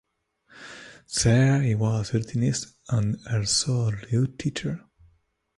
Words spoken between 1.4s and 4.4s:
he was a lutenist and also lute